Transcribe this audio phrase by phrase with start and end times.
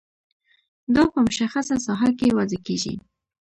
[0.95, 2.93] دا په مشخصه ساحه کې وضع کیږي.